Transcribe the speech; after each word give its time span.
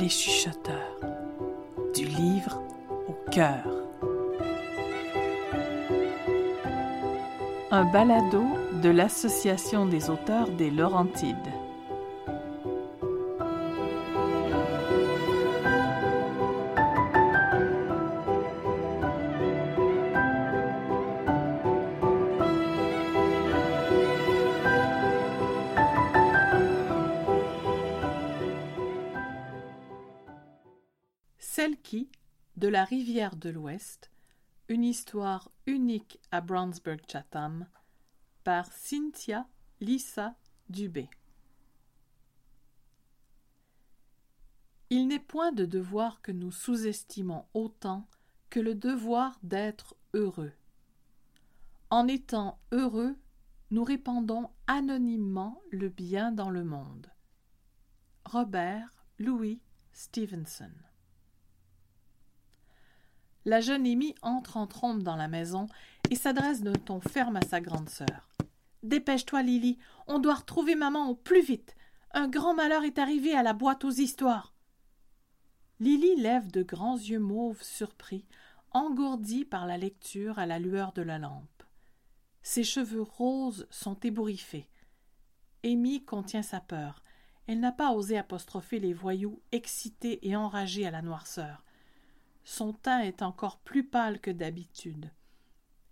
les 0.00 0.08
chuchoteurs, 0.08 0.98
du 1.94 2.06
livre 2.06 2.62
au 3.06 3.30
cœur. 3.30 3.66
Un 7.70 7.84
balado 7.84 8.42
de 8.82 8.88
l'Association 8.88 9.84
des 9.84 10.08
auteurs 10.08 10.48
des 10.48 10.70
Laurentides. 10.70 11.36
De 32.60 32.68
la 32.68 32.84
rivière 32.84 33.36
de 33.36 33.48
l'Ouest, 33.48 34.10
une 34.68 34.84
histoire 34.84 35.50
unique 35.64 36.20
à 36.30 36.42
Brownsburg-Chatham, 36.42 37.66
par 38.44 38.70
Cynthia 38.70 39.46
Lisa 39.80 40.34
Dubé. 40.68 41.08
Il 44.90 45.08
n'est 45.08 45.18
point 45.18 45.52
de 45.52 45.64
devoir 45.64 46.20
que 46.20 46.32
nous 46.32 46.52
sous-estimons 46.52 47.46
autant 47.54 48.06
que 48.50 48.60
le 48.60 48.74
devoir 48.74 49.38
d'être 49.42 49.96
heureux. 50.12 50.52
En 51.88 52.08
étant 52.08 52.58
heureux, 52.72 53.16
nous 53.70 53.84
répandons 53.84 54.50
anonymement 54.66 55.62
le 55.70 55.88
bien 55.88 56.30
dans 56.30 56.50
le 56.50 56.64
monde. 56.64 57.10
Robert 58.26 59.06
Louis 59.18 59.62
Stevenson 59.92 60.72
la 63.44 63.60
jeune 63.60 63.86
Amy 63.86 64.14
entre 64.22 64.56
en 64.56 64.66
trompe 64.66 65.02
dans 65.02 65.16
la 65.16 65.28
maison 65.28 65.66
et 66.10 66.16
s'adresse 66.16 66.62
d'un 66.62 66.72
ton 66.72 67.00
ferme 67.00 67.36
à 67.36 67.42
sa 67.42 67.60
grande 67.60 67.88
sœur. 67.88 68.28
Dépêche-toi, 68.82 69.42
Lily, 69.42 69.78
on 70.06 70.18
doit 70.18 70.34
retrouver 70.34 70.74
maman 70.74 71.08
au 71.08 71.14
plus 71.14 71.42
vite. 71.42 71.76
Un 72.12 72.28
grand 72.28 72.54
malheur 72.54 72.84
est 72.84 72.98
arrivé 72.98 73.34
à 73.34 73.42
la 73.42 73.52
boîte 73.52 73.84
aux 73.84 73.90
histoires. 73.90 74.54
Lily 75.78 76.16
lève 76.16 76.50
de 76.50 76.62
grands 76.62 76.98
yeux 76.98 77.18
mauves 77.18 77.62
surpris, 77.62 78.26
engourdis 78.72 79.44
par 79.44 79.66
la 79.66 79.78
lecture 79.78 80.38
à 80.38 80.46
la 80.46 80.58
lueur 80.58 80.92
de 80.92 81.02
la 81.02 81.18
lampe. 81.18 81.62
Ses 82.42 82.64
cheveux 82.64 83.02
roses 83.02 83.66
sont 83.70 83.98
ébouriffés. 84.00 84.68
Amy 85.64 86.04
contient 86.04 86.42
sa 86.42 86.60
peur. 86.60 87.02
Elle 87.46 87.60
n'a 87.60 87.72
pas 87.72 87.92
osé 87.92 88.16
apostropher 88.16 88.78
les 88.78 88.94
voyous 88.94 89.40
excités 89.52 90.26
et 90.26 90.36
enragés 90.36 90.86
à 90.86 90.90
la 90.90 91.02
noirceur. 91.02 91.64
Son 92.52 92.72
teint 92.72 93.02
est 93.02 93.22
encore 93.22 93.58
plus 93.58 93.84
pâle 93.84 94.18
que 94.18 94.32
d'habitude. 94.32 95.12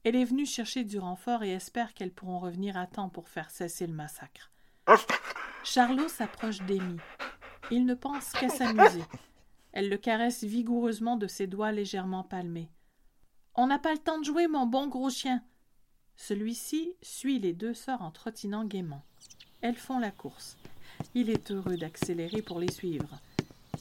Elle 0.02 0.16
est 0.16 0.24
venue 0.24 0.44
chercher 0.44 0.82
du 0.82 0.98
renfort 0.98 1.44
et 1.44 1.52
espère 1.52 1.94
qu'elles 1.94 2.12
pourront 2.12 2.40
revenir 2.40 2.76
à 2.76 2.88
temps 2.88 3.08
pour 3.08 3.28
faire 3.28 3.48
cesser 3.48 3.86
le 3.86 3.92
massacre. 3.92 4.50
Charlot 5.62 6.08
s'approche 6.08 6.58
d'Amy. 6.62 6.96
Il 7.70 7.86
ne 7.86 7.94
pense 7.94 8.32
qu'à 8.32 8.48
s'amuser. 8.48 9.04
Elle 9.70 9.88
le 9.88 9.98
caresse 9.98 10.42
vigoureusement 10.42 11.14
de 11.14 11.28
ses 11.28 11.46
doigts 11.46 11.70
légèrement 11.70 12.24
palmés. 12.24 12.72
On 13.54 13.68
n'a 13.68 13.78
pas 13.78 13.92
le 13.92 13.98
temps 13.98 14.18
de 14.18 14.24
jouer, 14.24 14.48
mon 14.48 14.66
bon 14.66 14.88
gros 14.88 15.10
chien. 15.10 15.44
Celui-ci 16.16 16.92
suit 17.02 17.38
les 17.38 17.52
deux 17.52 17.72
sœurs 17.72 18.02
en 18.02 18.10
trottinant 18.10 18.64
gaiement. 18.64 19.04
Elles 19.60 19.76
font 19.76 20.00
la 20.00 20.10
course. 20.10 20.56
Il 21.14 21.30
est 21.30 21.52
heureux 21.52 21.76
d'accélérer 21.76 22.42
pour 22.42 22.58
les 22.58 22.72
suivre. 22.72 23.20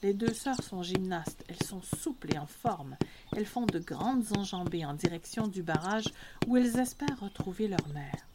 Les 0.03 0.13
deux 0.13 0.33
sœurs 0.33 0.61
sont 0.61 0.83
gymnastes, 0.83 1.43
elles 1.47 1.63
sont 1.63 1.81
souples 1.81 2.33
et 2.33 2.37
en 2.37 2.45
forme. 2.45 2.97
Elles 3.35 3.45
font 3.45 3.65
de 3.65 3.79
grandes 3.79 4.37
enjambées 4.37 4.85
en 4.85 4.93
direction 4.93 5.47
du 5.47 5.63
barrage 5.63 6.13
où 6.45 6.55
elles 6.55 6.77
espèrent 6.77 7.19
retrouver 7.19 7.67
leur 7.67 7.87
mère. 7.93 8.27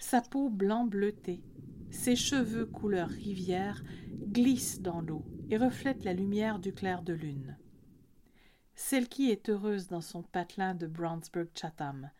Sa 0.00 0.20
peau 0.20 0.48
blanc 0.48 0.84
bleuté, 0.84 1.40
ses 1.90 2.16
cheveux 2.16 2.66
couleur 2.66 3.08
rivière 3.08 3.84
glissent 4.10 4.80
dans 4.80 5.00
l'eau 5.00 5.24
et 5.48 5.56
reflètent 5.56 6.04
la 6.04 6.12
lumière 6.12 6.58
du 6.58 6.72
clair 6.72 7.02
de 7.02 7.12
lune. 7.12 7.56
Celle 8.74 9.08
qui 9.08 9.30
est 9.30 9.48
heureuse 9.48 9.86
dans 9.86 10.00
son 10.00 10.22
patelin 10.22 10.74
de 10.74 10.88
Brownsburg-Chatham. 10.88 12.10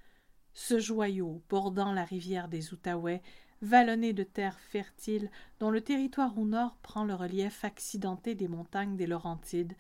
Ce 0.52 0.78
joyau 0.78 1.42
bordant 1.48 1.92
la 1.92 2.04
rivière 2.04 2.48
des 2.48 2.72
Outaouais 2.72 3.22
vallonnée 3.62 4.12
de 4.12 4.22
terres 4.22 4.58
fertiles 4.58 5.30
dont 5.58 5.70
le 5.70 5.80
territoire 5.80 6.36
au 6.38 6.44
nord 6.44 6.76
prend 6.82 7.04
le 7.04 7.14
relief 7.14 7.64
accidenté 7.64 8.34
des 8.34 8.48
montagnes 8.48 8.96
des 8.96 9.06
Laurentides, 9.06 9.76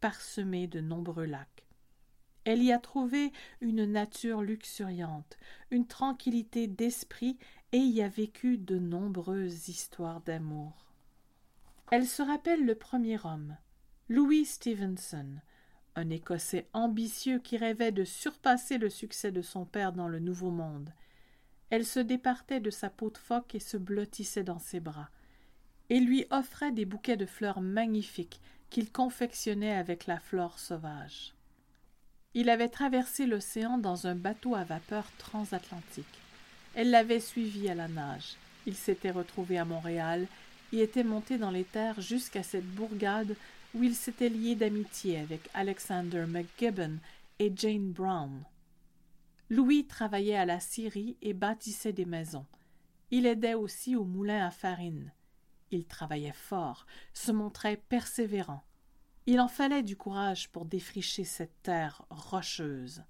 parsemées 0.00 0.66
de 0.66 0.80
nombreux 0.80 1.26
lacs. 1.26 1.66
Elle 2.44 2.62
y 2.62 2.72
a 2.72 2.78
trouvé 2.78 3.32
une 3.60 3.84
nature 3.84 4.42
luxuriante, 4.42 5.36
une 5.70 5.86
tranquillité 5.86 6.66
d'esprit 6.66 7.38
et 7.72 7.78
y 7.78 8.02
a 8.02 8.08
vécu 8.08 8.58
de 8.58 8.78
nombreuses 8.78 9.68
histoires 9.68 10.20
d'amour. 10.22 10.72
Elle 11.92 12.06
se 12.06 12.22
rappelle 12.22 12.64
le 12.64 12.74
premier 12.74 13.18
homme, 13.24 13.56
Louis 14.08 14.44
Stevenson, 14.44 15.26
un 15.96 16.10
Écossais 16.10 16.68
ambitieux 16.72 17.38
qui 17.38 17.56
rêvait 17.56 17.92
de 17.92 18.04
surpasser 18.04 18.78
le 18.78 18.88
succès 18.88 19.32
de 19.32 19.42
son 19.42 19.64
père 19.66 19.92
dans 19.92 20.08
le 20.08 20.18
Nouveau 20.18 20.50
Monde. 20.50 20.92
Elle 21.70 21.86
se 21.86 22.00
départait 22.00 22.60
de 22.60 22.70
sa 22.70 22.90
peau 22.90 23.10
de 23.10 23.18
phoque 23.18 23.54
et 23.54 23.60
se 23.60 23.76
blottissait 23.76 24.42
dans 24.42 24.58
ses 24.58 24.80
bras, 24.80 25.08
et 25.88 26.00
lui 26.00 26.26
offrait 26.30 26.72
des 26.72 26.84
bouquets 26.84 27.16
de 27.16 27.26
fleurs 27.26 27.60
magnifiques 27.60 28.40
qu'il 28.70 28.90
confectionnait 28.90 29.74
avec 29.74 30.06
la 30.06 30.18
flore 30.18 30.58
sauvage. 30.58 31.34
Il 32.34 32.48
avait 32.48 32.68
traversé 32.68 33.26
l'océan 33.26 33.78
dans 33.78 34.06
un 34.06 34.14
bateau 34.14 34.54
à 34.54 34.62
vapeur 34.62 35.04
transatlantique. 35.18 36.06
Elle 36.74 36.90
l'avait 36.90 37.20
suivi 37.20 37.68
à 37.68 37.74
la 37.74 37.88
nage. 37.88 38.36
Il 38.66 38.76
s'était 38.76 39.10
retrouvé 39.10 39.58
à 39.58 39.64
Montréal 39.64 40.26
et 40.72 40.80
était 40.80 41.02
monté 41.02 41.38
dans 41.38 41.50
les 41.50 41.64
terres 41.64 42.00
jusqu'à 42.00 42.44
cette 42.44 42.66
bourgade 42.66 43.34
où 43.74 43.82
il 43.82 43.94
s'était 43.94 44.28
lié 44.28 44.54
d'amitié 44.54 45.18
avec 45.18 45.48
Alexander 45.54 46.24
McGibbon 46.26 46.98
et 47.40 47.52
Jane 47.54 47.90
Brown. 47.90 48.30
Louis 49.50 49.84
travaillait 49.84 50.36
à 50.36 50.46
la 50.46 50.60
scierie 50.60 51.16
et 51.22 51.34
bâtissait 51.34 51.92
des 51.92 52.04
maisons. 52.04 52.46
Il 53.10 53.26
aidait 53.26 53.54
aussi 53.54 53.96
au 53.96 54.04
moulin 54.04 54.46
à 54.46 54.52
farine. 54.52 55.12
Il 55.72 55.86
travaillait 55.86 56.32
fort, 56.32 56.86
se 57.12 57.32
montrait 57.32 57.82
persévérant. 57.88 58.62
Il 59.26 59.40
en 59.40 59.48
fallait 59.48 59.82
du 59.82 59.96
courage 59.96 60.50
pour 60.50 60.66
défricher 60.66 61.24
cette 61.24 61.62
terre 61.62 62.04
rocheuse. 62.10 63.02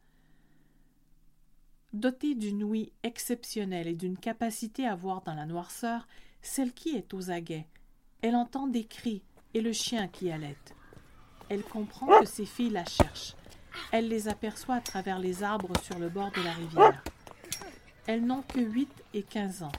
Doté 1.92 2.34
d'une 2.34 2.64
ouïe 2.64 2.92
exceptionnelle 3.02 3.88
et 3.88 3.94
d'une 3.94 4.16
capacité 4.16 4.86
à 4.86 4.94
voir 4.94 5.20
dans 5.20 5.34
la 5.34 5.44
noirceur, 5.44 6.08
celle 6.40 6.72
qui 6.72 6.96
est 6.96 7.12
aux 7.12 7.30
aguets. 7.30 7.66
Elle 8.22 8.36
entend 8.36 8.66
des 8.66 8.84
cris 8.84 9.22
et 9.52 9.60
le 9.60 9.72
chien 9.72 10.08
qui 10.08 10.30
allait. 10.30 10.56
Elle 11.50 11.62
comprend 11.64 12.20
que 12.20 12.26
ses 12.26 12.46
filles 12.46 12.70
la 12.70 12.86
cherchent. 12.86 13.34
Elle 13.92 14.08
les 14.08 14.28
aperçoit 14.28 14.76
à 14.76 14.80
travers 14.80 15.18
les 15.18 15.42
arbres 15.42 15.76
sur 15.82 15.98
le 15.98 16.08
bord 16.08 16.30
de 16.32 16.42
la 16.42 16.52
rivière. 16.52 17.02
Elles 18.06 18.24
n'ont 18.24 18.42
que 18.42 18.60
huit 18.60 18.92
et 19.14 19.22
quinze 19.22 19.62
ans, 19.62 19.72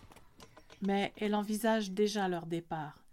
mais 0.81 1.13
elle 1.18 1.35
envisage 1.35 1.91
déjà 1.91 2.28
leur 2.28 2.46
départ. 2.46 3.03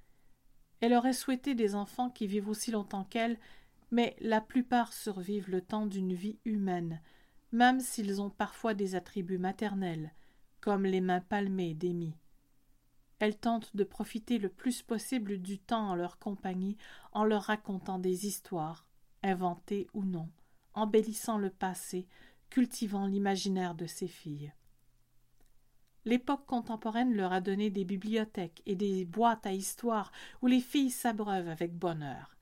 Elle 0.81 0.95
aurait 0.95 1.13
souhaité 1.13 1.55
des 1.55 1.75
enfants 1.75 2.11
qui 2.11 2.27
vivent 2.27 2.49
aussi 2.49 2.71
longtemps 2.71 3.05
qu'elle, 3.05 3.39
mais 3.91 4.17
la 4.21 4.41
plupart 4.41 4.93
survivent 4.93 5.51
le 5.51 5.61
temps 5.61 5.87
d'une 5.87 6.15
vie 6.15 6.39
humaine, 6.45 7.01
même 7.53 7.81
s'ils 7.81 8.21
ont 8.21 8.31
parfois 8.31 8.75
des 8.75 8.95
attributs 8.95 9.39
maternels, 9.39 10.13
comme 10.61 10.85
les 10.85 11.01
mains 11.01 11.21
palmées 11.21 11.75
d'Amy. 11.75 12.15
Elle 13.19 13.37
tente 13.37 13.75
de 13.75 13.85
profiter 13.85 14.39
le 14.39 14.49
plus 14.49 14.83
possible 14.83 15.39
du 15.39 15.59
temps 15.59 15.91
en 15.91 15.95
leur 15.95 16.19
compagnie 16.19 16.77
en 17.13 17.25
leur 17.25 17.43
racontant 17.43 17.99
des 17.99 18.27
histoires, 18.27 18.87
inventées 19.23 19.89
ou 19.95 20.05
non 20.05 20.29
embellissant 20.79 21.39
le 21.39 21.51
passé, 21.51 22.07
cultivant 22.51 23.07
l'imaginaire 23.07 23.75
de 23.75 23.87
ses 23.87 24.09
filles. 24.09 24.53
L'époque 26.05 26.47
contemporaine 26.47 27.13
leur 27.13 27.33
a 27.33 27.41
donné 27.41 27.69
des 27.69 27.85
bibliothèques 27.85 28.63
et 28.65 28.77
des 28.77 29.05
boîtes 29.05 29.47
à 29.47 29.53
histoire 29.53 30.11
où 30.41 30.47
les 30.47 30.61
filles 30.61 30.91
s'abreuvent 30.91 31.49
avec 31.49 31.75
bonheur. 31.75 32.35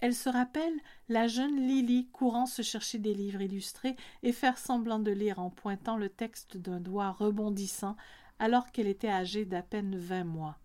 Elle 0.00 0.14
se 0.14 0.28
rappelle 0.28 0.74
la 1.08 1.28
jeune 1.28 1.66
Lily 1.66 2.08
courant 2.10 2.46
se 2.46 2.62
chercher 2.62 2.98
des 2.98 3.14
livres 3.14 3.40
illustrés 3.40 3.96
et 4.22 4.32
faire 4.32 4.58
semblant 4.58 4.98
de 4.98 5.12
lire 5.12 5.38
en 5.38 5.50
pointant 5.50 5.96
le 5.96 6.08
texte 6.08 6.56
d'un 6.56 6.80
doigt 6.80 7.12
rebondissant 7.12 7.96
alors 8.38 8.72
qu'elle 8.72 8.88
était 8.88 9.08
âgée 9.08 9.44
d'à 9.44 9.62
peine 9.62 9.96
vingt 9.96 10.24
mois. 10.24 10.58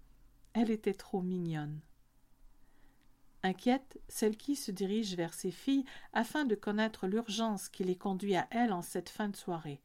Elle 0.53 0.71
était 0.71 0.95
trop 0.95 1.21
mignonne. 1.21 1.79
Inquiète, 3.47 3.97
celle 4.09 4.35
qui 4.35 4.57
se 4.57 4.71
dirige 4.71 5.15
vers 5.15 5.33
ses 5.33 5.51
filles 5.51 5.85
afin 6.11 6.43
de 6.43 6.53
connaître 6.53 7.07
l'urgence 7.07 7.69
qui 7.69 7.85
les 7.85 7.95
conduit 7.95 8.35
à 8.35 8.45
elle 8.51 8.73
en 8.73 8.81
cette 8.81 9.07
fin 9.07 9.29
de 9.29 9.37
soirée. 9.37 9.79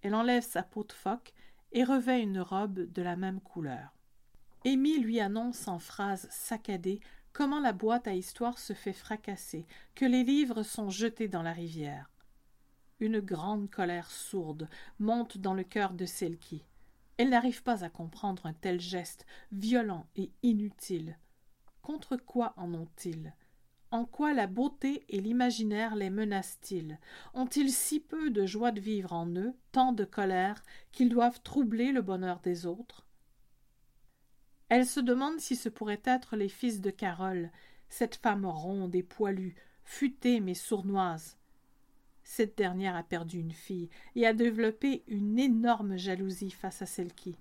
Elle 0.00 0.14
enlève 0.14 0.42
sa 0.42 0.62
peau 0.62 0.82
de 0.82 0.92
phoque 0.92 1.34
et 1.72 1.84
revêt 1.84 2.22
une 2.22 2.40
robe 2.40 2.90
de 2.90 3.02
la 3.02 3.14
même 3.14 3.42
couleur. 3.42 3.94
Amy 4.64 4.98
lui 4.98 5.20
annonce 5.20 5.68
en 5.68 5.78
phrases 5.78 6.26
saccadées 6.30 7.00
comment 7.34 7.60
la 7.60 7.74
boîte 7.74 8.08
à 8.08 8.14
histoire 8.14 8.58
se 8.58 8.72
fait 8.72 8.94
fracasser, 8.94 9.66
que 9.94 10.06
les 10.06 10.24
livres 10.24 10.62
sont 10.62 10.88
jetés 10.88 11.28
dans 11.28 11.42
la 11.42 11.52
rivière. 11.52 12.10
Une 12.98 13.20
grande 13.20 13.68
colère 13.68 14.10
sourde 14.10 14.70
monte 14.98 15.36
dans 15.36 15.52
le 15.52 15.64
cœur 15.64 15.92
de 15.92 16.06
Selkie. 16.06 16.64
Elle 17.18 17.28
n'arrive 17.28 17.62
pas 17.62 17.84
à 17.84 17.90
comprendre 17.90 18.46
un 18.46 18.54
tel 18.54 18.80
geste, 18.80 19.26
violent 19.52 20.06
et 20.16 20.30
inutile. 20.42 21.18
Contre 21.86 22.16
quoi 22.16 22.52
en 22.56 22.74
ont-ils? 22.74 23.32
En 23.92 24.06
quoi 24.06 24.34
la 24.34 24.48
beauté 24.48 25.04
et 25.08 25.20
l'imaginaire 25.20 25.94
les 25.94 26.10
menacent-ils? 26.10 26.98
Ont-ils 27.32 27.70
si 27.70 28.00
peu 28.00 28.30
de 28.30 28.44
joie 28.44 28.72
de 28.72 28.80
vivre 28.80 29.12
en 29.12 29.28
eux, 29.36 29.54
tant 29.70 29.92
de 29.92 30.04
colère, 30.04 30.64
qu'ils 30.90 31.10
doivent 31.10 31.40
troubler 31.44 31.92
le 31.92 32.02
bonheur 32.02 32.40
des 32.40 32.66
autres? 32.66 33.06
Elle 34.68 34.84
se 34.84 34.98
demande 34.98 35.38
si 35.38 35.54
ce 35.54 35.68
pourraient 35.68 36.02
être 36.02 36.34
les 36.34 36.48
fils 36.48 36.80
de 36.80 36.90
Carole, 36.90 37.52
cette 37.88 38.16
femme 38.16 38.46
ronde 38.46 38.96
et 38.96 39.04
poilue, 39.04 39.54
futée 39.84 40.40
mais 40.40 40.54
sournoise. 40.54 41.38
Cette 42.24 42.58
dernière 42.58 42.96
a 42.96 43.04
perdu 43.04 43.38
une 43.38 43.52
fille 43.52 43.90
et 44.16 44.26
a 44.26 44.32
développé 44.32 45.04
une 45.06 45.38
énorme 45.38 45.96
jalousie 45.96 46.50
face 46.50 46.82
à 46.82 46.86
celle 46.86 47.14
qui. 47.14 47.38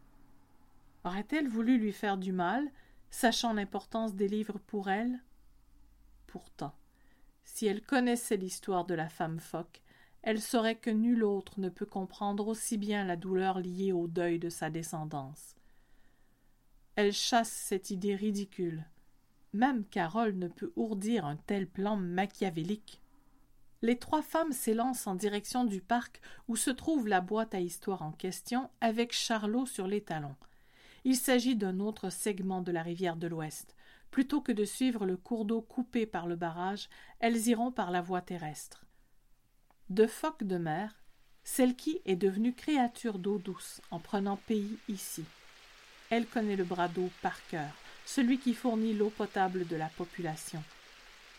Aurait-elle 1.04 1.48
voulu 1.48 1.80
lui 1.80 1.92
faire 1.92 2.20
du 2.20 2.32
mal, 2.32 2.70
sachant 3.16 3.54
l'importance 3.54 4.14
des 4.14 4.28
livres 4.28 4.60
pour 4.68 4.90
elle 4.90 5.22
Pourtant, 6.28 6.76
si 7.46 7.66
elle 7.66 7.82
connaissait 7.82 8.36
l'histoire 8.36 8.84
de 8.84 8.94
la 8.94 9.08
femme 9.08 9.40
phoque, 9.40 9.82
elle 10.22 10.42
saurait 10.42 10.76
que 10.76 10.90
nul 10.90 11.24
autre 11.24 11.62
ne 11.62 11.70
peut 11.70 11.86
comprendre 11.86 12.46
aussi 12.50 12.78
bien 12.78 13.06
la 13.06 13.16
douleur 13.16 13.60
liée 13.60 13.94
au 13.94 14.08
deuil 14.08 14.38
de 14.38 14.50
sa 14.50 14.70
descendance. 14.70 15.56
Elle 16.98 17.14
chasse 17.14 17.50
cette 17.50 17.90
idée 17.90 18.16
ridicule. 18.16 18.84
Même 19.54 19.86
Carole 19.86 20.36
ne 20.36 20.50
peut 20.50 20.74
ourdir 20.76 21.26
un 21.26 21.38
tel 21.38 21.68
plan 21.68 21.96
machiavélique. 21.96 23.02
Les 23.82 23.98
trois 23.98 24.24
femmes 24.24 24.52
s'élancent 24.52 25.08
en 25.08 25.16
direction 25.16 25.64
du 25.64 25.80
parc 25.80 26.20
où 26.50 26.58
se 26.58 26.70
trouve 26.70 27.08
la 27.08 27.22
boîte 27.22 27.56
à 27.56 27.62
histoire 27.62 28.02
en 28.02 28.12
question 28.12 28.70
avec 28.82 29.14
Charlot 29.14 29.68
sur 29.68 29.88
les 29.88 30.02
talons. 30.02 30.36
Il 31.06 31.16
s'agit 31.16 31.56
d'un 31.56 31.80
autre 31.80 32.10
segment 32.10 32.62
de 32.62 32.72
la 32.72 32.82
rivière 32.82 33.16
de 33.16 33.28
l'Ouest. 33.28 33.76
Plutôt 34.10 34.42
que 34.42 34.52
de 34.52 34.66
suivre 34.66 35.06
le 35.06 35.18
cours 35.18 35.46
d'eau 35.46 35.62
coupé 35.62 36.08
par 36.08 36.26
le 36.26 36.36
barrage, 36.36 36.90
elles 37.20 37.48
iront 37.48 37.72
par 37.72 37.92
la 37.92 38.02
voie 38.02 38.22
terrestre. 38.22 38.86
De 39.90 40.08
phoque 40.08 40.44
de 40.44 40.58
mer, 40.58 40.96
qui 41.78 42.02
est 42.06 42.16
devenue 42.16 42.54
créature 42.54 43.20
d'eau 43.20 43.38
douce 43.38 43.82
en 43.92 44.00
prenant 44.00 44.38
pays 44.48 44.78
ici. 44.90 45.24
Elle 46.10 46.26
connaît 46.26 46.56
le 46.56 46.64
bras 46.64 46.88
d'eau 46.88 47.12
par 47.22 47.46
cœur, 47.48 47.72
celui 48.06 48.40
qui 48.40 48.56
fournit 48.56 48.94
l'eau 48.94 49.12
potable 49.12 49.68
de 49.68 49.76
la 49.76 49.90
population. 49.90 50.64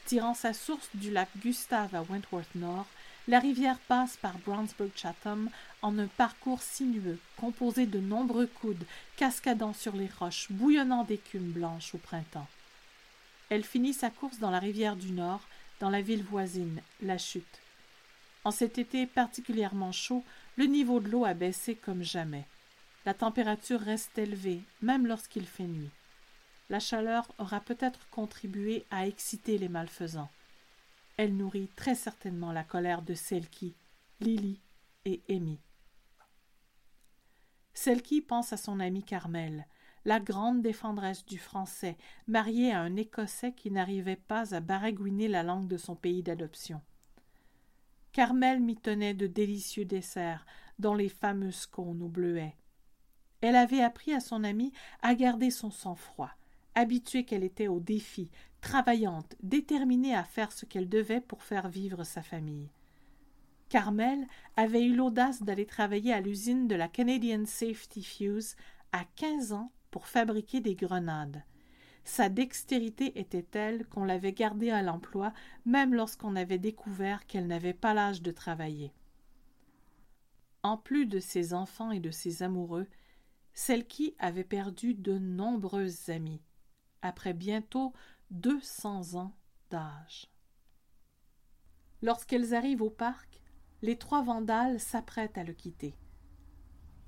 Tirant 0.05 0.35
sa 0.35 0.53
source 0.53 0.89
du 0.95 1.11
lac 1.11 1.29
Gustave 1.39 1.95
à 1.97 2.03
Wentworth 2.03 2.55
Nord, 2.55 2.87
la 3.29 3.41
rivière 3.41 3.79
passe 3.89 4.17
par 4.17 4.39
Brownsburg-Chatham 4.39 5.51
en 5.83 5.99
un 5.99 6.07
parcours 6.07 6.63
sinueux, 6.63 7.19
composé 7.37 7.87
de 7.87 7.99
nombreux 7.99 8.47
coudes, 8.47 8.85
cascadant 9.17 9.73
sur 9.73 9.97
les 9.97 10.09
roches, 10.19 10.47
bouillonnant 10.51 11.05
d'écume 11.05 11.51
blanche 11.51 11.95
au 11.95 11.99
printemps. 11.99 12.47
Elle 13.49 13.65
finit 13.65 13.95
sa 13.95 14.11
course 14.11 14.39
dans 14.39 14.51
la 14.51 14.61
rivière 14.61 14.97
du 14.97 15.11
Nord, 15.11 15.41
dans 15.81 15.91
la 15.91 16.03
ville 16.03 16.23
voisine, 16.23 16.81
La 17.03 17.19
Chute. 17.19 17.61
En 18.45 18.53
cet 18.53 18.79
été 18.79 19.07
particulièrement 19.07 19.93
chaud, 19.93 20.25
le 20.57 20.67
niveau 20.67 21.01
de 21.01 21.09
l'eau 21.09 21.25
a 21.25 21.35
baissé 21.35 21.75
comme 21.75 22.03
jamais. 22.03 22.45
La 23.05 23.15
température 23.15 23.81
reste 23.81 24.17
élevée, 24.19 24.63
même 24.83 25.07
lorsqu'il 25.07 25.47
fait 25.47 25.65
nuit. 25.65 25.91
La 26.71 26.81
chaleur 26.81 27.27
aura 27.39 27.61
peut-être 27.61 28.09
contribué 28.11 28.85
à 28.91 29.07
exciter 29.07 29.59
les 29.59 29.69
malfaisants. 29.69 30.31
Elle 31.17 31.37
nourrit 31.37 31.71
très 31.77 31.95
certainement 31.95 32.53
la 32.53 32.65
colère 32.65 33.03
de 33.03 33.15
Selkie, 33.15 33.75
Lily 34.21 34.61
et 35.05 35.23
Amy. 35.31 35.59
Selkie 37.73 38.21
pense 38.21 38.53
à 38.53 38.57
son 38.57 38.81
amie 38.81 39.03
Carmel, 39.03 39.67
la 40.05 40.21
grande 40.21 40.63
défendresse 40.63 41.25
du 41.27 41.39
français, 41.39 41.97
mariée 42.27 42.73
à 42.73 42.81
un 42.81 42.97
Écossais 42.97 43.53
qui 43.53 43.71
n'arrivait 43.71 44.17
pas 44.17 44.55
à 44.55 44.61
baragouiner 44.61 45.29
la 45.29 45.43
langue 45.43 45.69
de 45.69 45.77
son 45.77 45.97
pays 45.97 46.23
d'adoption. 46.23 46.81
Carmel 48.13 48.61
m'y 48.61 48.77
tenait 48.77 49.15
de 49.15 49.27
délicieux 49.27 49.85
desserts, 49.85 50.47
dont 50.79 50.95
les 50.95 51.09
fameux 51.09 51.51
scones 51.51 52.03
au 52.03 52.09
bleuet. 52.09 52.55
Elle 53.41 53.57
avait 53.57 53.83
appris 53.83 54.15
à 54.15 54.21
son 54.21 54.45
amie 54.45 54.73
à 55.03 55.15
garder 55.15 55.51
son 55.51 55.71
sang-froid, 55.71 56.31
habituée 56.77 57.25
qu'elle 57.25 57.43
était 57.43 57.67
au 57.67 57.81
défi, 57.81 58.31
travaillante, 58.61 59.35
déterminée 59.43 60.15
à 60.15 60.23
faire 60.23 60.53
ce 60.53 60.65
qu'elle 60.65 60.89
devait 60.89 61.21
pour 61.21 61.43
faire 61.43 61.69
vivre 61.69 62.05
sa 62.05 62.23
famille. 62.23 62.71
Carmel 63.69 64.27
avait 64.57 64.85
eu 64.85 64.95
l'audace 64.95 65.43
d'aller 65.43 65.67
travailler 65.67 66.13
à 66.13 66.21
l'usine 66.21 66.69
de 66.69 66.77
la 66.77 66.87
Canadian 66.87 67.45
Safety 67.47 68.05
Fuse 68.05 68.55
à 68.93 69.05
quinze 69.17 69.53
ans 69.53 69.73
pour 69.91 70.07
fabriquer 70.07 70.61
des 70.61 70.77
grenades. 70.77 71.43
Sa 72.05 72.29
dextérité 72.29 73.19
était 73.19 73.43
telle 73.43 73.85
qu'on 73.87 74.05
l'avait 74.05 74.33
gardée 74.33 74.71
à 74.71 74.83
l'emploi 74.83 75.33
même 75.65 75.93
lorsqu'on 75.93 76.37
avait 76.37 76.59
découvert 76.59 77.27
qu'elle 77.27 77.49
n'avait 77.49 77.73
pas 77.73 77.95
l'âge 77.95 78.23
de 78.23 78.31
travailler. 78.31 78.93
En 80.63 80.77
plus 80.77 81.07
de 81.07 81.19
ses 81.19 81.53
enfants 81.53 81.91
et 81.91 82.01
de 82.01 82.13
ses 82.13 82.45
amoureux, 82.45 82.87
qui 83.89 84.15
avait 84.19 84.45
perdu 84.45 84.95
de 84.95 85.19
nombreuses 85.19 86.11
amies, 86.11 86.43
après 87.07 87.33
bientôt 87.33 87.93
deux 88.31 88.61
cents 88.61 89.15
ans 89.15 89.33
d'âge. 89.71 90.27
Lorsqu'elles 92.03 92.55
arrivent 92.55 92.83
au 92.83 92.91
parc, 92.91 93.41
les 93.83 93.97
trois 93.97 94.23
vandales 94.23 94.81
s'apprêtent 94.81 95.39
à 95.39 95.45
le 95.45 95.53
quitter. 95.53 95.95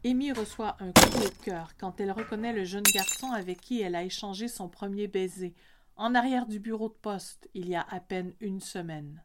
Amy 0.04 0.32
reçoit 0.32 0.76
un 0.80 0.92
coup 0.92 1.26
au 1.26 1.44
cœur 1.44 1.76
quand 1.76 2.00
elle 2.00 2.12
reconnaît 2.12 2.52
le 2.52 2.64
jeune 2.64 2.84
garçon 2.84 3.32
avec 3.32 3.60
qui 3.60 3.80
elle 3.80 3.96
a 3.96 4.04
échangé 4.04 4.48
son 4.48 4.68
premier 4.68 5.08
baiser, 5.08 5.54
en 5.96 6.14
arrière 6.14 6.46
du 6.46 6.60
bureau 6.60 6.88
de 6.88 6.94
poste, 6.94 7.50
il 7.54 7.68
y 7.68 7.74
a 7.74 7.84
à 7.90 7.98
peine 7.98 8.32
une 8.40 8.60
semaine. 8.60 9.24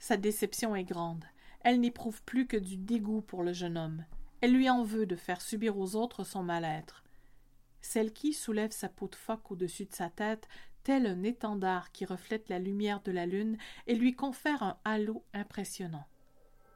Sa 0.00 0.16
déception 0.16 0.74
est 0.74 0.82
grande. 0.82 1.24
Elle 1.60 1.78
n'éprouve 1.78 2.20
plus 2.24 2.48
que 2.48 2.56
du 2.56 2.76
dégoût 2.76 3.20
pour 3.20 3.44
le 3.44 3.52
jeune 3.52 3.78
homme. 3.78 4.04
Elle 4.40 4.52
lui 4.52 4.68
en 4.68 4.82
veut 4.82 5.06
de 5.06 5.14
faire 5.14 5.40
subir 5.40 5.78
aux 5.78 5.94
autres 5.94 6.24
son 6.24 6.42
mal-être. 6.42 7.01
Celle 7.82 8.12
qui 8.12 8.32
soulève 8.32 8.70
sa 8.70 8.88
peau 8.88 9.08
de 9.08 9.16
phoque 9.16 9.50
au-dessus 9.50 9.84
de 9.84 9.94
sa 9.94 10.08
tête, 10.08 10.48
tel 10.84 11.06
un 11.06 11.22
étendard 11.24 11.92
qui 11.92 12.04
reflète 12.04 12.48
la 12.48 12.58
lumière 12.58 13.02
de 13.02 13.12
la 13.12 13.26
lune 13.26 13.58
et 13.86 13.94
lui 13.94 14.14
confère 14.14 14.62
un 14.62 14.76
halo 14.84 15.24
impressionnant. 15.34 16.06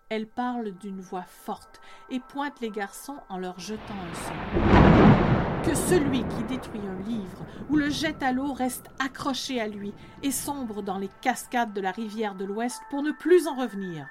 Elle 0.09 0.27
parle 0.29 0.73
d'une 0.73 1.01
voix 1.01 1.25
forte 1.25 1.81
et 2.11 2.21
pointe 2.21 2.61
les 2.61 2.71
garçons 2.71 3.19
en 3.29 3.39
leur 3.39 3.59
jetant 3.59 3.95
un 3.95 4.15
son. 4.15 5.69
Que 5.69 5.75
celui 5.75 6.25
qui 6.29 6.45
détruit 6.45 6.87
un 6.87 7.03
livre 7.03 7.45
ou 7.71 7.77
le 7.77 7.91
jette 7.91 8.23
à 8.23 8.31
l'eau 8.31 8.53
reste 8.53 8.89
accroché 9.01 9.61
à 9.61 9.67
lui 9.67 9.93
et 10.23 10.31
sombre 10.31 10.83
dans 10.83 10.99
les 10.99 11.11
cascades 11.21 11.73
de 11.73 11.81
la 11.81 11.91
rivière 11.91 12.37
de 12.37 12.45
l'Ouest 12.45 12.81
pour 12.91 13.03
ne 13.03 13.11
plus 13.11 13.49
en 13.49 13.57
revenir. 13.57 14.07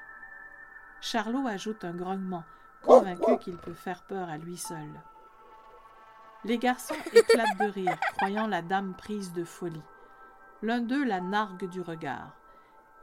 Charlot 0.99 1.47
ajoute 1.47 1.85
un 1.85 1.93
grognement 1.93 2.43
convaincu 2.81 3.37
qu'il 3.39 3.57
peut 3.57 3.73
faire 3.73 4.03
peur 4.03 4.29
à 4.29 4.37
lui 4.37 4.57
seul. 4.57 4.89
Les 6.45 6.59
garçons 6.59 6.95
éclatent 7.11 7.57
de 7.59 7.65
rire, 7.65 7.99
croyant 8.17 8.45
la 8.45 8.61
dame 8.61 8.93
prise 8.95 9.33
de 9.33 9.43
folie. 9.43 9.81
L'un 10.61 10.79
d'eux 10.79 11.03
la 11.03 11.19
nargue 11.19 11.67
du 11.69 11.81
regard. 11.81 12.37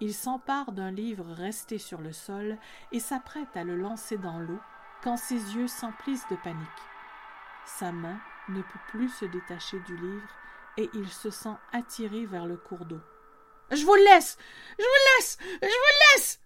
Il 0.01 0.15
s'empare 0.15 0.71
d'un 0.71 0.93
livre 0.93 1.27
resté 1.33 1.79
sur 1.79 2.01
le 2.01 2.13
sol 2.13 2.57
et 2.93 3.01
s'apprête 3.01 3.57
à 3.57 3.65
le 3.65 3.77
lancer 3.77 4.17
dans 4.17 4.39
l'eau 4.39 4.61
quand 5.03 5.17
ses 5.17 5.57
yeux 5.57 5.67
s'emplissent 5.67 6.29
de 6.31 6.37
panique. 6.37 6.59
Sa 7.67 7.91
main 7.91 8.21
ne 8.49 8.63
peut 8.63 8.81
plus 8.91 9.09
se 9.09 9.25
détacher 9.25 9.81
du 9.81 9.97
livre 9.97 10.29
et 10.77 10.89
il 10.95 11.09
se 11.09 11.31
sent 11.31 11.57
attiré 11.73 12.25
vers 12.27 12.47
le 12.47 12.57
cours 12.57 12.85
d'eau. 12.87 13.01
Je 13.73 13.85
vous 13.85 13.97
laisse. 13.97 14.39
Je 14.79 14.85
vous 14.85 15.19
laisse. 15.19 15.37
Je 15.61 15.67
vous 15.67 16.15
laisse 16.15 16.39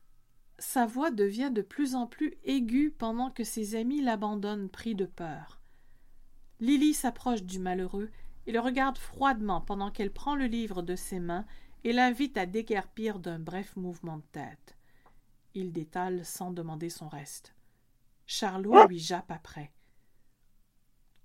sa 0.58 0.86
voix 0.86 1.10
devient 1.10 1.50
de 1.52 1.62
plus 1.62 1.94
en 1.94 2.06
plus 2.06 2.34
aiguë 2.44 2.90
pendant 2.90 3.30
que 3.30 3.44
ses 3.44 3.74
amis 3.74 4.00
l'abandonnent 4.00 4.70
pris 4.70 4.94
de 4.94 5.04
peur. 5.04 5.60
Lily 6.60 6.94
s'approche 6.94 7.42
du 7.42 7.58
malheureux 7.58 8.10
et 8.46 8.52
le 8.52 8.60
regarde 8.60 8.98
froidement 8.98 9.60
pendant 9.60 9.90
qu'elle 9.90 10.12
prend 10.12 10.34
le 10.34 10.46
livre 10.46 10.82
de 10.82 10.96
ses 10.96 11.20
mains 11.20 11.46
et 11.84 11.92
l'invite 11.92 12.36
à 12.36 12.46
déguerpir 12.46 13.18
d'un 13.18 13.38
bref 13.38 13.76
mouvement 13.76 14.18
de 14.18 14.24
tête. 14.32 14.76
Il 15.54 15.72
détale 15.72 16.24
sans 16.24 16.50
demander 16.50 16.90
son 16.90 17.08
reste. 17.08 17.54
Charlot 18.26 18.86
lui 18.86 18.98
jappe 18.98 19.30
après. 19.30 19.72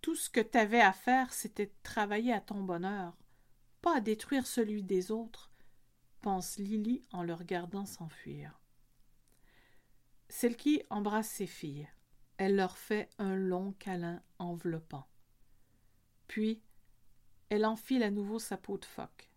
Tout 0.02 0.16
ce 0.16 0.30
que 0.30 0.42
t'avais 0.42 0.82
à 0.82 0.94
faire, 0.94 1.32
c'était 1.32 1.72
travailler 1.84 2.34
à 2.34 2.42
ton 2.42 2.64
bonheur, 2.64 3.16
pas 3.82 3.98
à 3.98 4.02
détruire 4.02 4.48
celui 4.48 4.84
des 4.84 5.12
autres, 5.12 5.52
pense 6.22 6.58
Lily 6.58 7.04
en 7.12 7.24
le 7.24 7.34
regardant 7.34 7.86
s'enfuir. 7.86 8.60
Celle 10.30 10.56
qui 10.56 10.82
embrasse 10.90 11.30
ses 11.30 11.48
filles. 11.48 11.90
Elle 12.38 12.56
leur 12.56 12.78
fait 12.78 13.10
un 13.20 13.36
long 13.36 13.74
câlin 13.74 14.22
enveloppant. 14.40 15.06
Puis, 16.32 16.62
elle 17.50 17.66
enfile 17.66 18.04
à 18.04 18.10
nouveau 18.10 18.40
sa 18.40 18.56
peau 18.56 18.78
de 18.78 18.86
phoque. 18.86 19.30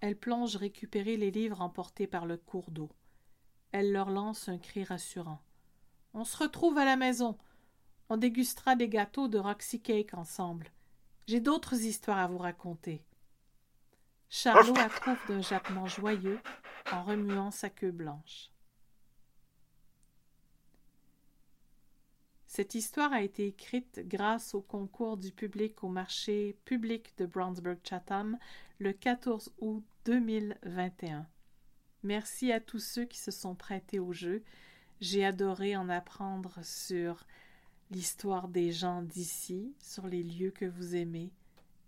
Elle 0.00 0.16
plonge 0.16 0.56
récupérer 0.56 1.18
les 1.18 1.30
livres 1.30 1.60
emportés 1.60 2.06
par 2.06 2.24
le 2.24 2.38
cours 2.38 2.70
d'eau. 2.70 2.88
Elle 3.70 3.92
leur 3.92 4.08
lance 4.08 4.48
un 4.48 4.56
cri 4.56 4.82
rassurant. 4.82 5.42
On 6.14 6.24
se 6.24 6.38
retrouve 6.38 6.78
à 6.78 6.86
la 6.86 6.96
maison. 6.96 7.36
On 8.08 8.16
dégustera 8.16 8.76
des 8.76 8.88
gâteaux 8.88 9.28
de 9.28 9.36
Roxy 9.36 9.82
Cake 9.82 10.14
ensemble. 10.14 10.72
J'ai 11.26 11.40
d'autres 11.40 11.82
histoires 11.82 12.16
à 12.16 12.28
vous 12.28 12.38
raconter. 12.38 13.04
Charlot 14.30 14.78
approuve 14.78 15.20
d'un 15.28 15.42
jappement 15.42 15.84
joyeux 15.84 16.40
en 16.90 17.02
remuant 17.02 17.50
sa 17.50 17.68
queue 17.68 17.92
blanche. 17.92 18.50
Cette 22.48 22.74
histoire 22.74 23.12
a 23.12 23.20
été 23.20 23.46
écrite 23.46 24.00
grâce 24.06 24.54
au 24.54 24.62
concours 24.62 25.18
du 25.18 25.32
public 25.32 25.84
au 25.84 25.88
marché 25.88 26.56
public 26.64 27.12
de 27.18 27.26
Brownsburg-Chatham 27.26 28.38
le 28.78 28.94
14 28.94 29.52
août 29.60 29.84
2021. 30.06 31.26
Merci 32.02 32.50
à 32.50 32.58
tous 32.58 32.78
ceux 32.78 33.04
qui 33.04 33.18
se 33.18 33.30
sont 33.30 33.54
prêtés 33.54 33.98
au 33.98 34.14
jeu. 34.14 34.42
J'ai 35.02 35.26
adoré 35.26 35.76
en 35.76 35.90
apprendre 35.90 36.58
sur 36.62 37.26
l'histoire 37.90 38.48
des 38.48 38.72
gens 38.72 39.02
d'ici, 39.02 39.74
sur 39.78 40.06
les 40.06 40.22
lieux 40.22 40.50
que 40.50 40.64
vous 40.64 40.96
aimez, 40.96 41.30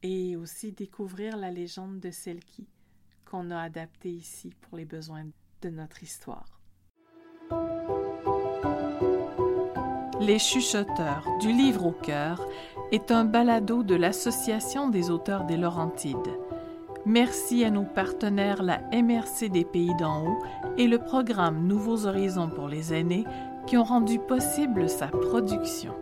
et 0.02 0.37
aussi 0.37 0.73
découvrir 0.73 1.38
la 1.38 1.50
légende 1.50 2.00
de 2.00 2.11
Selkie 2.11 2.69
qu'on 3.25 3.50
a 3.50 3.62
adaptée 3.62 4.12
ici 4.12 4.52
pour 4.61 4.76
les 4.76 4.85
besoins 4.85 5.26
de 5.62 5.71
notre 5.71 6.02
histoire. 6.02 6.60
Les 10.20 10.38
chuchoteurs 10.38 11.24
du 11.40 11.50
livre 11.50 11.86
au 11.86 11.92
cœur 11.92 12.46
est 12.92 13.10
un 13.10 13.24
balado 13.24 13.82
de 13.82 13.94
l'Association 13.94 14.90
des 14.90 15.10
auteurs 15.10 15.44
des 15.44 15.56
Laurentides. 15.56 16.14
Merci 17.06 17.64
à 17.64 17.70
nos 17.70 17.84
partenaires 17.84 18.62
la 18.62 18.82
MRC 18.92 19.48
des 19.48 19.64
Pays 19.64 19.94
d'en 19.98 20.26
haut 20.26 20.38
et 20.76 20.88
le 20.88 20.98
programme 20.98 21.66
Nouveaux 21.66 22.04
Horizons 22.04 22.50
pour 22.50 22.68
les 22.68 22.92
aînés 22.92 23.24
qui 23.66 23.78
ont 23.78 23.84
rendu 23.84 24.18
possible 24.18 24.90
sa 24.90 25.06
production. 25.06 25.94